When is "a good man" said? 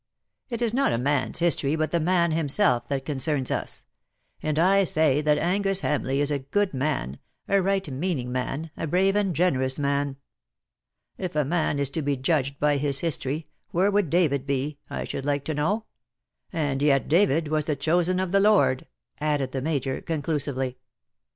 6.31-7.19